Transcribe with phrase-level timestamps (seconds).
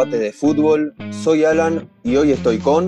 [0.00, 0.94] debates de fútbol.
[1.10, 2.86] Soy Alan y hoy estoy con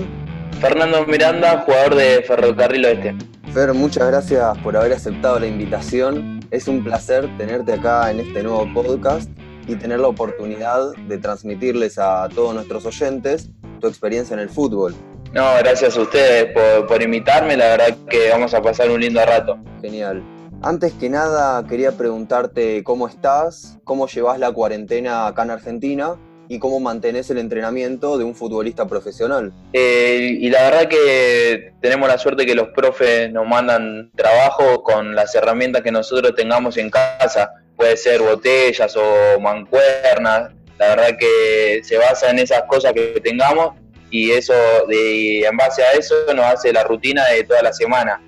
[0.61, 3.15] Fernando Miranda, jugador de Ferrocarril Oeste.
[3.53, 6.41] Fer, muchas gracias por haber aceptado la invitación.
[6.51, 9.31] Es un placer tenerte acá en este nuevo podcast
[9.67, 13.51] y tener la oportunidad de transmitirles a todos nuestros oyentes
[13.81, 14.95] tu experiencia en el fútbol.
[15.35, 19.21] No, gracias a ustedes por, por invitarme, la verdad que vamos a pasar un lindo
[19.23, 19.59] rato.
[19.83, 20.23] Genial.
[20.63, 26.17] Antes que nada, quería preguntarte cómo estás, cómo llevas la cuarentena acá en Argentina
[26.53, 29.55] y cómo mantenés el entrenamiento de un futbolista profesional.
[29.73, 35.15] Eh, y la verdad que tenemos la suerte que los profes nos mandan trabajo con
[35.15, 37.53] las herramientas que nosotros tengamos en casa.
[37.75, 40.53] Puede ser botellas o mancuernas.
[40.79, 43.75] La verdad que se basa en esas cosas que tengamos
[44.11, 44.53] y eso,
[44.89, 48.21] de, en base a eso, nos hace la rutina de toda la semana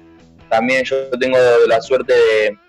[0.48, 2.14] también yo tengo la suerte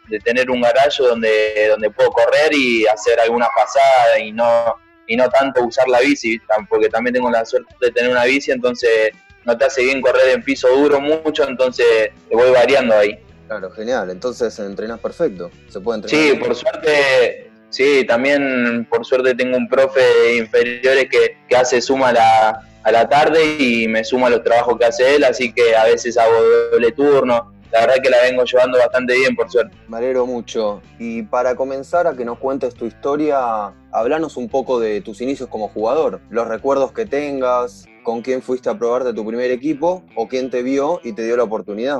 [0.09, 4.75] de, tener un garaje donde, donde puedo correr y hacer alguna pasada y no,
[5.07, 6.39] y no tanto usar la bici,
[6.69, 9.11] porque también tengo la suerte de tener una bici, entonces
[9.45, 11.85] no te hace bien correr en piso duro mucho, entonces
[12.29, 13.19] te voy variando ahí.
[13.47, 14.09] Claro, genial.
[14.09, 15.51] Entonces entrenas perfecto.
[15.69, 16.25] Se puede entrenar.
[16.25, 21.79] Sí, por suerte, sí, también por suerte tengo un profe de inferiores que, que hace
[21.81, 25.75] suma la, a la tarde y me suma los trabajos que hace él, así que
[25.75, 26.33] a veces hago
[26.71, 29.75] doble turno la verdad que la vengo llevando bastante bien, por suerte.
[29.89, 30.81] Me alegro mucho.
[30.97, 35.49] Y para comenzar a que nos cuentes tu historia, hablanos un poco de tus inicios
[35.49, 40.27] como jugador, los recuerdos que tengas, con quién fuiste a probarte tu primer equipo o
[40.29, 41.97] quién te vio y te dio la oportunidad.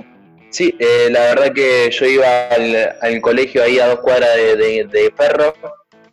[0.50, 2.48] Sí, eh, la verdad que yo iba
[3.02, 5.54] al, colegio ahí a dos cuadras de, Ferro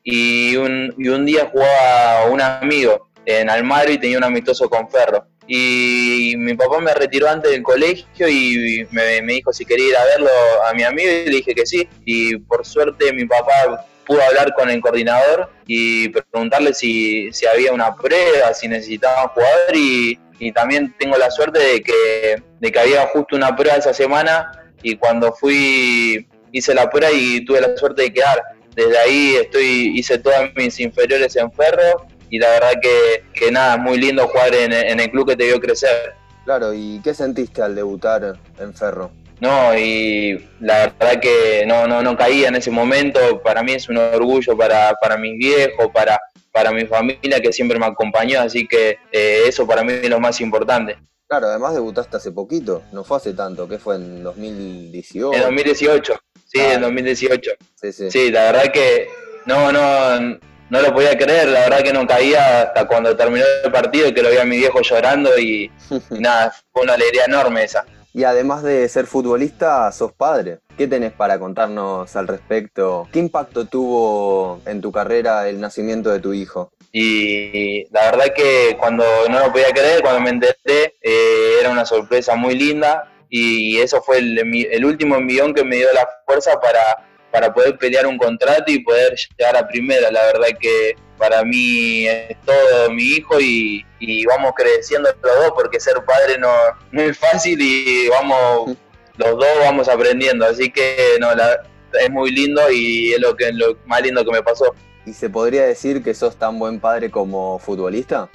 [0.02, 4.90] y un, y un día jugaba un amigo en Almagro y tenía un amistoso con
[4.90, 9.96] Ferro y mi papá me retiró antes del colegio y me, dijo si quería ir
[9.96, 10.30] a verlo
[10.68, 11.88] a mi amigo y le dije que sí.
[12.04, 17.94] Y por suerte mi papá pudo hablar con el coordinador y preguntarle si, había una
[17.94, 20.18] prueba, si necesitaba un jugador y,
[20.54, 24.50] también tengo la suerte de que, de que había justo una prueba esa semana
[24.82, 28.42] y cuando fui hice la prueba y tuve la suerte de quedar.
[28.74, 33.76] Desde ahí estoy hice todas mis inferiores en Ferro y la verdad que, que nada,
[33.76, 36.14] muy lindo jugar en, el club que te vio crecer.
[36.46, 39.10] Claro, ¿y qué sentiste al debutar en Ferro?
[39.38, 43.86] No, y la verdad que no, no, no caía en ese momento, para mí es
[43.90, 46.18] un orgullo para, para mis viejos, para,
[46.50, 50.18] para mi familia que siempre me acompañó, así que eh, eso para mí es lo
[50.18, 50.96] más importante.
[51.28, 55.34] Claro, además debutaste hace poquito, no fue hace tanto, que fue en 2018.
[55.34, 56.14] En 2018,
[56.46, 57.50] sí, en 2018.
[57.74, 58.10] Sí, sí.
[58.10, 59.08] sí, la verdad que
[59.44, 60.38] no, no,
[60.72, 64.14] no lo podía creer, la verdad que no caía hasta cuando terminó el partido y
[64.14, 65.70] que lo vi a mi viejo llorando y,
[66.18, 67.84] nada, fue una alegría enorme esa.
[68.14, 70.60] Y además de ser futbolista, sos padre.
[70.78, 73.06] ¿Qué tenés para contarnos al respecto?
[73.12, 76.72] ¿Qué impacto tuvo en tu carrera el nacimiento de tu hijo?
[76.90, 81.84] Y la verdad que cuando no lo podía creer, cuando me enteré, eh, era una
[81.84, 86.58] sorpresa muy linda y eso fue el, el último envión que me dio la fuerza
[86.60, 90.10] para para poder pelear un contrato y poder llegar a primera.
[90.10, 93.84] La verdad que para mí es todo mi hijo y,
[94.26, 96.52] vamos creciendo los dos porque ser padre no,
[97.00, 98.76] es fácil y vamos
[99.16, 100.44] los dos vamos aprendiendo.
[100.44, 104.42] Así que no, es muy lindo y es lo, que, lo más lindo que me
[104.42, 104.74] pasó.
[105.06, 108.28] ¿Y se podría decir que sos tan buen padre como futbolista?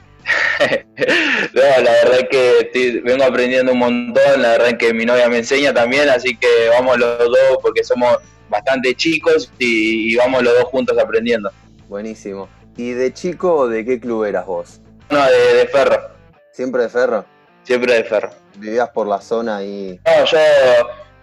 [1.53, 5.73] no, la verdad que vengo aprendiendo un montón, la verdad que mi novia me enseña
[5.73, 8.17] también, así que vamos los dos porque somos
[8.49, 11.51] bastante chicos y, vamos los dos juntos aprendiendo.
[11.87, 12.49] Buenísimo.
[12.75, 14.81] ¿Y de chico de qué club eras vos?
[15.09, 16.09] No, de, Ferro.
[16.51, 17.25] ¿Siempre de Ferro?
[17.63, 18.29] Siempre de Ferro.
[18.57, 19.99] ¿Vivías por la zona y...?
[20.05, 20.37] No, yo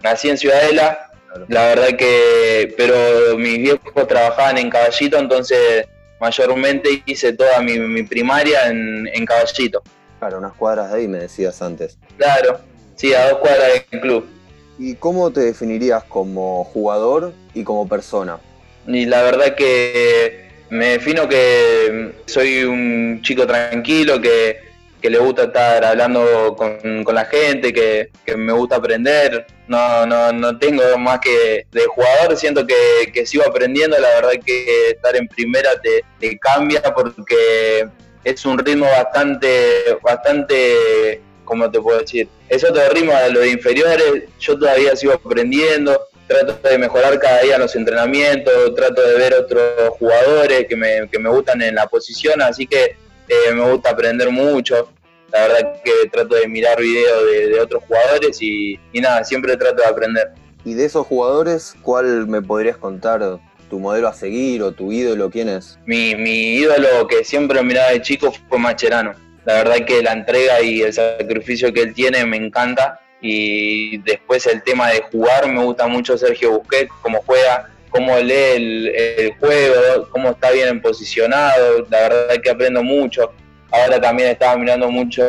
[0.03, 1.11] nací en Ciudadela,
[1.47, 2.73] la verdad que...
[2.77, 5.85] Pero mis viejos trabajaban en Caballito, entonces
[6.19, 9.83] mayormente hice toda mi, primaria en, en, Caballito.
[10.19, 11.97] Claro, unas cuadras de ahí me decías antes.
[12.17, 12.59] Claro,
[12.95, 14.34] sí, a dos cuadras del club.
[14.77, 18.39] ¿Y cómo te definirías como jugador y como persona?
[18.87, 24.63] Y la verdad que me defino que soy un chico tranquilo, que,
[25.01, 29.45] le gusta estar hablando con, la gente, que, me gusta aprender.
[29.67, 33.97] No, no, no tengo más que de jugador, siento que, sigo aprendiendo.
[33.99, 37.87] La verdad que estar en primera te, te cambia porque
[38.23, 42.27] es un ritmo bastante, bastante ¿cómo te puedo decir?
[42.49, 47.41] Es otro ritmo a lo de inferiores, yo todavía sigo aprendiendo, trato de mejorar cada
[47.41, 51.87] día los entrenamientos, trato de ver otros jugadores que me, que me gustan en la
[51.87, 52.95] posición, así que
[53.27, 54.89] eh, me gusta aprender mucho.
[55.31, 59.81] La verdad que trato de mirar videos de, otros jugadores y, y, nada, siempre trato
[59.81, 60.29] de aprender.
[60.63, 63.39] Y de esos jugadores, ¿cuál me podrías contar
[63.69, 65.77] tu modelo a seguir o tu ídolo, ¿quién es?
[65.85, 69.13] Mi, mi ídolo que siempre miraba de chico fue Macherano.
[69.45, 72.99] La verdad que la entrega y el sacrificio que él tiene me encanta.
[73.21, 78.91] Y después el tema de jugar, me gusta mucho Sergio Busquets, cómo juega, cómo lee
[79.17, 81.85] el, juego, cómo está bien posicionado.
[81.89, 83.31] La verdad que aprendo mucho.
[83.71, 85.23] Ahora también estaba mirando mucho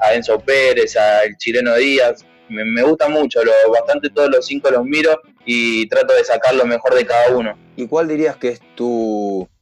[0.00, 2.24] a, Enzo Pérez, al chileno Díaz.
[2.48, 6.54] Me, me gusta mucho, lo, bastante todos los cinco los miro y trato de sacar
[6.54, 7.56] lo mejor de cada uno.
[7.76, 8.84] ¿Y cuál dirías que es tu,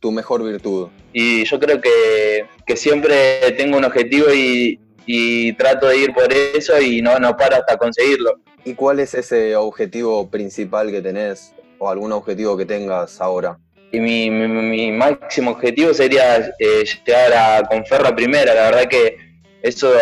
[0.00, 0.88] tu mejor virtud?
[1.12, 6.32] Y yo creo que, que siempre tengo un objetivo y, y, trato de ir por
[6.32, 8.40] eso y no, no paro hasta conseguirlo.
[8.64, 13.58] ¿Y cuál es ese objetivo principal que tenés o algún objetivo que tengas ahora?
[13.90, 18.54] Y mi, mi, máximo objetivo sería eh, llegar a Conferra primera.
[18.54, 19.16] La verdad que
[19.62, 19.92] eso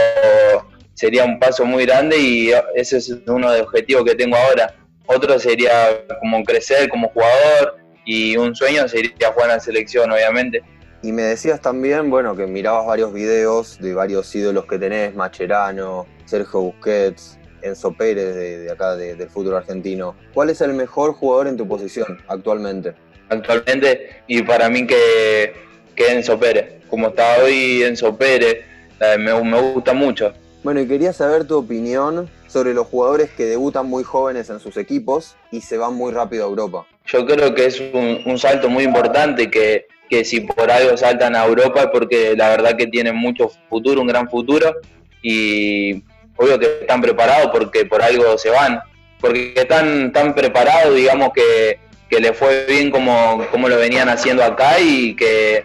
[0.95, 4.75] sería un paso muy grande y ese es uno de los objetivos que tengo ahora
[5.07, 7.76] otro sería como crecer como jugador
[8.07, 10.63] y un sueño sería jugar en la selección, obviamente.
[11.03, 16.07] Y me decías también, bueno, que mirabas varios videos de varios ídolos que tenés, Macherano,
[16.25, 20.17] Sergio Busquets, Enzo Pérez de, acá del fútbol argentino.
[20.33, 22.95] ¿Cuál es el mejor jugador en tu posición actualmente?
[23.29, 25.53] Actualmente, y para mí que,
[25.95, 26.77] que Enzo Pérez.
[26.89, 28.65] Como está hoy Enzo Pérez,
[29.01, 30.33] eh, me, me gusta mucho.
[30.63, 34.77] Bueno, y quería saber tu opinión sobre los jugadores que debutan muy jóvenes en sus
[34.77, 36.87] equipos y se van muy rápido a Europa.
[37.07, 41.45] Yo creo que es un, salto muy importante que, que, si por algo saltan a
[41.45, 44.75] Europa es porque la verdad que tienen mucho futuro, un gran futuro
[45.23, 46.03] y
[46.37, 48.81] obvio que están preparados porque por algo se van,
[49.21, 51.79] porque están tan preparados, digamos que,
[52.11, 55.65] que le fue bien como, como lo venían haciendo acá y que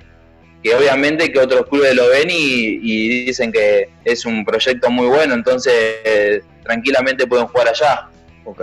[0.63, 5.33] que obviamente que otros clubes lo ven y, dicen que es un proyecto muy bueno,
[5.33, 8.09] entonces tranquilamente pueden jugar allá.
[8.45, 8.61] Ok.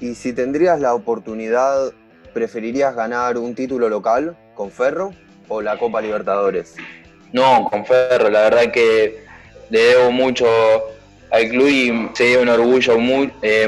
[0.00, 1.92] ¿Y si tendrías la oportunidad,
[2.32, 5.12] preferirías ganar un título local con Ferro
[5.48, 6.76] o la Copa Libertadores?
[7.32, 9.24] No, con Ferro, la verdad que
[9.70, 10.46] le debo mucho
[11.30, 13.66] al club y sería un orgullo muy, eh,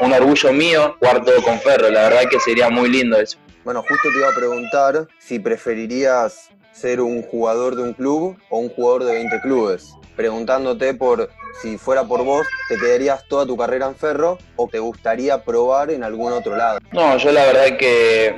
[0.00, 3.38] un orgullo mío jugar todo con Ferro, la verdad que sería muy lindo eso.
[3.64, 8.58] Bueno, justo te iba a preguntar si preferirías ser un jugador de un club o
[8.58, 9.94] un jugador de 20 clubes.
[10.16, 11.30] Preguntándote por
[11.60, 15.90] si fuera por vos, ¿te quedarías toda tu carrera en Ferro o te gustaría probar
[15.90, 16.78] en algún otro lado?
[16.92, 18.34] No, yo la verdad que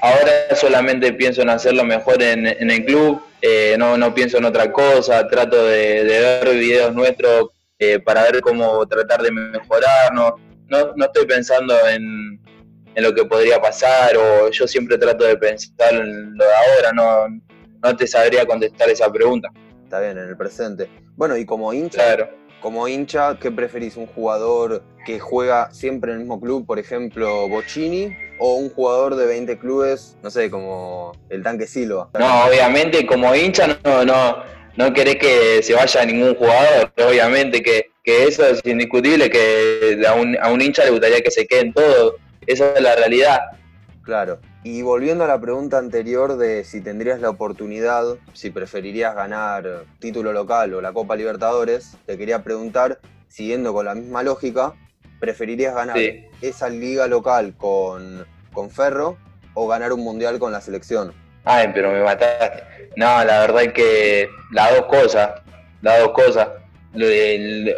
[0.00, 4.72] ahora solamente pienso en hacerlo mejor en, el club, eh, no, no pienso en otra
[4.72, 10.36] cosa, trato de, ver videos nuestros eh, para ver cómo tratar de mejorar, no,
[10.68, 12.40] no estoy pensando en,
[12.96, 17.42] lo que podría pasar o yo siempre trato de pensar en lo de ahora, no,
[17.82, 19.50] no te sabría contestar esa pregunta.
[19.86, 20.90] Está bien, en el presente.
[21.14, 22.28] Bueno, y como hincha,
[22.60, 23.96] como hincha, ¿qué preferís?
[23.96, 29.14] ¿Un jugador que juega siempre en el mismo club, por ejemplo, Bocini, o un jugador
[29.14, 32.10] de 20 clubes, no sé, como el tanque Silva?
[32.18, 34.42] No, obviamente como hincha no, no,
[34.76, 40.14] no querés que se vaya ningún jugador, obviamente que, que eso es indiscutible, que a
[40.14, 43.38] un, a un hincha le gustaría que se queden todos esa es la realidad.
[44.02, 44.40] Claro.
[44.68, 48.02] Y volviendo a la pregunta anterior de si tendrías la oportunidad,
[48.32, 53.94] si preferirías ganar título local o la Copa Libertadores, te quería preguntar, siguiendo con la
[53.94, 54.74] misma lógica,
[55.20, 55.96] ¿preferirías ganar
[56.40, 59.16] esa liga local con, con Ferro
[59.54, 61.12] o ganar un mundial con la selección?
[61.44, 62.90] Ay, pero me mataste.
[62.96, 65.42] No, la verdad es que las dos cosas,
[65.80, 66.48] las dos cosas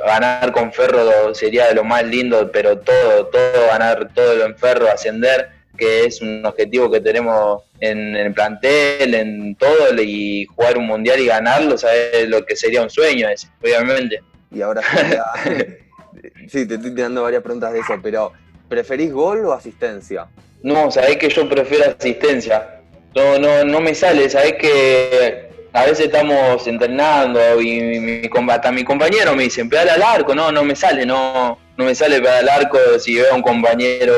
[0.06, 4.56] ganar con Ferro sería de lo más lindo, pero todo, todo ganar todo lo en
[4.56, 10.76] Ferro, ascender, que es un objetivo que tenemos en el plantel, en todo, y jugar
[10.76, 13.28] un mundial y ganarlo, sabes lo que sería un sueño
[13.62, 14.20] obviamente.
[14.50, 14.82] Y ahora
[16.48, 18.32] sí, te estoy tirando varias preguntas de eso, pero
[18.68, 20.26] ¿preferís gol o asistencia?
[20.62, 22.80] No, sabés que yo prefiero asistencia.
[23.14, 28.84] No, no, no me sale, sabés que a veces estamos entrenando y mi, hasta mi
[28.84, 32.48] compañero me dice, pedala al arco, no, no me sale, no, no me sale pedal
[32.48, 34.14] al arco, si veo a un compañero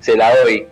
[0.00, 0.66] se la doy,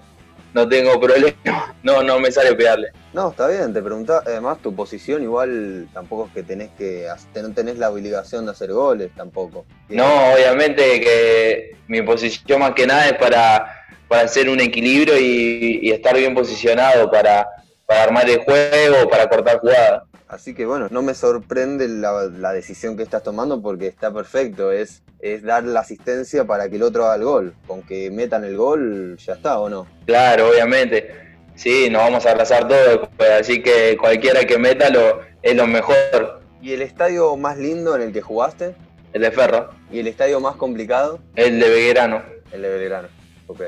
[0.55, 2.89] no tengo problema, no, no me sale pegarle.
[3.13, 7.07] No, está bien, te preguntaba, además tu posición igual tampoco es que tenés que,
[7.41, 9.65] no tenés la obligación de hacer goles tampoco.
[9.89, 15.91] No, obviamente que mi posición más que nada es para, para hacer un equilibrio y,
[15.91, 17.47] estar bien posicionado para,
[17.87, 20.03] para armar el juego, para cortar jugadas.
[20.33, 25.03] Así que bueno, no me sorprende la, decisión que estás tomando porque está perfecto, es,
[25.19, 27.55] es dar la asistencia para que el otro haga el gol.
[27.67, 29.87] Con que metan el gol, ya está, ¿o no?
[30.07, 31.37] Claro, obviamente.
[31.55, 36.41] Sí, nos vamos a arrasar todo, así que cualquiera que meta lo, es lo mejor.
[36.63, 38.75] ¿Y el estadio más lindo en el que jugaste?
[39.13, 39.69] El de Ferro.
[39.91, 41.21] ¿Y el estadio más complicado?
[41.37, 42.23] El de Belgrano.
[42.53, 43.09] El de Belgrano,
[43.49, 43.61] ok.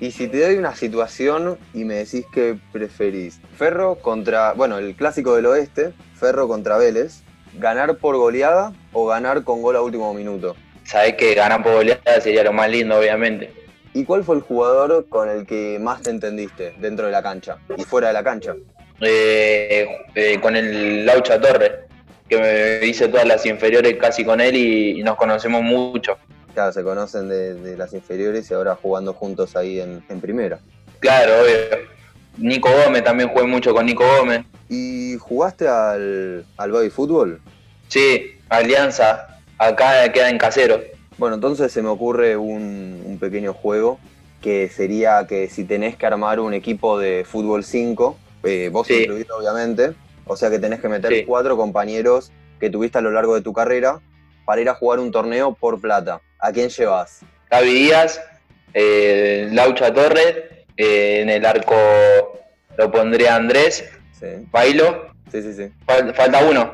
[0.00, 4.94] Y si te doy una situación y me decís que preferís, Ferro contra, bueno, el
[4.94, 7.22] clásico del oeste, Ferro contra Vélez,
[7.54, 10.54] ganar por goleada o ganar con gol a último minuto.
[10.84, 13.52] Sabés que ganar por goleada sería lo más lindo, obviamente.
[13.92, 17.58] ¿Y cuál fue el jugador con el que más te entendiste dentro de la cancha
[17.76, 18.54] y fuera de la cancha?
[19.00, 21.86] Eh, eh, con el Laucha Torre,
[22.28, 22.38] que
[22.80, 26.18] me hice todas las inferiores casi con él y, nos conocemos mucho.
[26.58, 30.58] Claro, se conocen de, las inferiores y ahora jugando juntos ahí en, primera.
[30.98, 31.54] Claro, obvio.
[32.36, 34.44] Nico Gómez, también jugué mucho con Nico Gómez.
[34.68, 37.40] ¿Y jugaste al, al baby fútbol?
[37.86, 40.80] Sí, Alianza, acá queda en casero.
[41.16, 44.00] Bueno, entonces se me ocurre un, pequeño juego
[44.42, 49.38] que sería que si tenés que armar un equipo de fútbol 5, eh, vos incluido
[49.38, 49.92] obviamente,
[50.26, 53.52] o sea que tenés que meter cuatro compañeros que tuviste a lo largo de tu
[53.52, 54.00] carrera
[54.48, 56.22] para ir a jugar un torneo por plata.
[56.38, 57.20] ¿A quién llevas?
[57.50, 58.18] Gaby Díaz,
[58.72, 60.36] eh, Laucha Torres,
[60.74, 61.76] eh, en el arco
[62.78, 63.84] lo pondría Andrés,
[64.50, 65.12] Bailo.
[65.30, 65.70] Sí, sí, sí.
[66.14, 66.72] falta uno,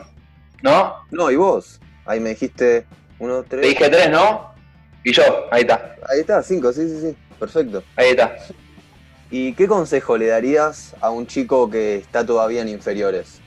[0.63, 0.95] ¿no?
[1.11, 1.81] No, y vos.
[2.07, 2.87] Ahí me dijiste
[3.19, 3.63] uno, tres.
[3.63, 4.55] Te dije tres, ¿no?
[5.03, 5.97] Y yo, ahí está.
[6.09, 7.17] Ahí está, cinco, sí, sí, sí.
[7.41, 7.83] Perfecto.
[7.97, 8.37] Ahí está.
[9.33, 13.41] ¿Y qué consejo le darías a un chico que está todavía en inferiores?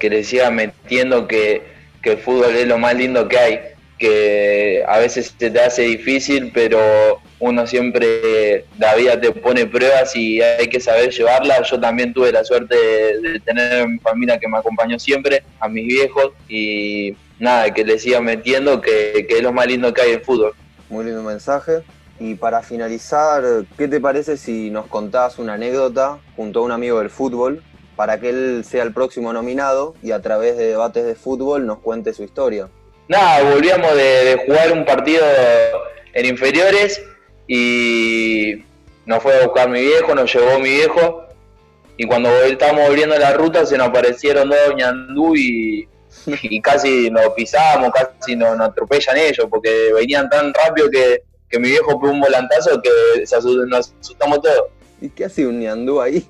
[0.00, 3.60] Que le siga metiendo que, que el fútbol es lo más lindo que hay.
[3.98, 10.14] Que a veces se te hace difícil, pero uno siempre, la vida te pone pruebas
[10.14, 11.68] y hay que saber llevarlas.
[11.70, 16.32] Yo también tuve la suerte de, tener familia que me acompañó siempre, a mis viejos,
[16.48, 20.52] y nada, que le siga metiendo, que, es lo más lindo que hay en fútbol.
[20.88, 21.82] Muy lindo mensaje.
[22.20, 23.42] Y para finalizar,
[23.76, 27.62] ¿qué te parece si nos contás una anécdota junto a un amigo del fútbol
[27.98, 31.80] para que él sea el próximo nominado y a través de debates de fútbol nos
[31.80, 32.68] cuente su historia?
[33.08, 35.24] Nada, volvíamos de, jugar un partido
[36.14, 37.02] en inferiores
[37.48, 38.62] y
[39.04, 41.24] nos fue a buscar mi viejo, nos llevó mi viejo
[41.96, 45.88] y cuando estábamos volviendo la ruta se nos aparecieron dos ñandú y
[46.42, 51.24] y casi nos pisamos, casi nos, atropellan ellos, porque venían tan rápido que,
[51.58, 53.36] mi viejo fue un volantazo que se
[53.66, 54.64] nos asustamos todos.
[55.00, 56.28] ¿Y qué hace un ñandú ahí?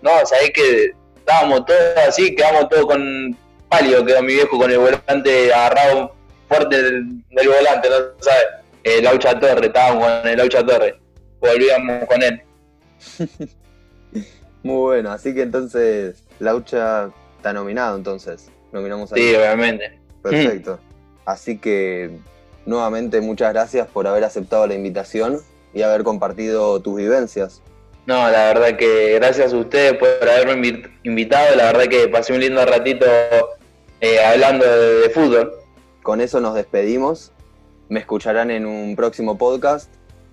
[0.00, 0.92] No, sabés que
[1.28, 3.36] estábamos todos así, quedamos todos con
[3.68, 6.14] pálido, quedó mi viejo con el volante agarrado
[6.48, 8.44] fuerte del, volante, no sabes.
[8.82, 10.98] El Aucha Torre, estábamos con el Aucha Torre,
[11.40, 12.42] volvíamos con él.
[14.62, 18.50] Muy bueno, así que entonces Laucha está nominado entonces.
[18.72, 19.98] Nominamos Sí, obviamente.
[20.22, 20.80] Perfecto.
[21.26, 22.10] Así que
[22.64, 25.40] nuevamente muchas gracias por haber aceptado la invitación
[25.74, 27.62] y haber compartido tus vivencias.
[28.08, 31.54] No, la verdad que gracias a ustedes por haberme invitado.
[31.56, 33.04] La verdad que pasé un lindo ratito
[34.00, 35.52] eh, hablando de fútbol.
[36.02, 37.32] Con eso nos despedimos.
[37.90, 39.92] Me escucharán en un próximo podcast.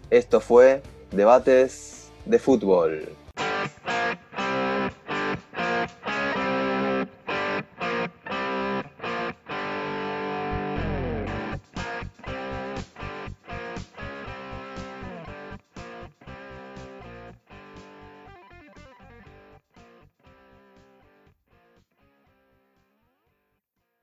[0.10, 3.10] Esto fue Debates de Fútbol.